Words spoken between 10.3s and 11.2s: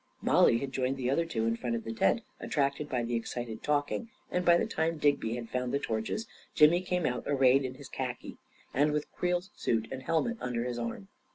under his arm.